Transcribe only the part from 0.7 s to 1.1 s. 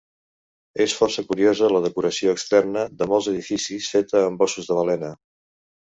És